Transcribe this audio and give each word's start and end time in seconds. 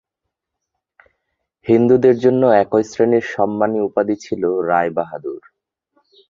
হিন্দুদের 1.65 2.15
জন্য 2.19 2.41
একই 2.61 2.83
শ্রেণীর 2.83 3.25
সম্মানী-উপাধী 3.27 4.15
ছিলো 4.15 4.49
রায় 4.61 4.91
বাহাদুর। 4.91 5.41